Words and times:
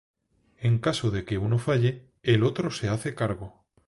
En 0.67 0.79
caso 0.85 1.05
de 1.15 1.21
que 1.27 1.37
uno 1.37 1.57
falle 1.59 1.91
el 2.23 2.43
otro 2.43 2.71
se 2.71 2.89
hace 2.89 3.13
cargo. 3.13 3.67